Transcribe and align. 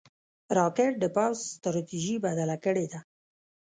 راکټ 0.57 0.93
د 0.99 1.05
پوځ 1.15 1.37
ستراتیژي 1.55 2.15
بدله 2.25 2.55
کړې 2.63 2.85
ده 2.91 2.99